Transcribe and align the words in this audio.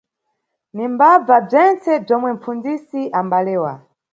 Nimbabva 0.75 1.35
bzentse 1.45 1.91
bzomwe 2.03 2.29
mʼpfundzisi 2.35 3.01
ambalewa. 3.19 3.73